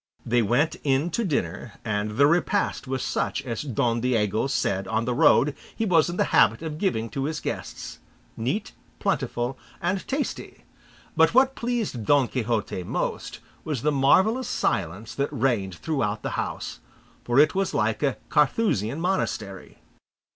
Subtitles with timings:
[0.25, 5.05] They went in to dinner, and the repast was such as Don Diego said on
[5.05, 7.99] the road he was in the habit of giving to his guests,
[8.35, 10.63] neat, plentiful, and tasty;
[11.15, 16.79] but what pleased Don Quixote most was the marvellous silence that reigned throughout the house,
[17.23, 19.77] for it was like a Carthusian monastery.